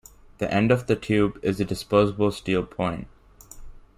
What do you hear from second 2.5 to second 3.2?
point.